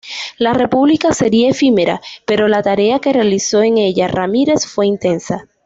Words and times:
La 0.39 0.55
república 0.55 1.13
sería 1.13 1.51
efímera, 1.51 2.01
pero 2.25 2.47
la 2.47 2.63
tarea 2.63 2.97
que 2.97 3.13
realizó 3.13 3.61
en 3.61 3.77
ella 3.77 4.07
Ramírez 4.07 4.65
fue 4.65 4.87
intensa. 4.87 5.47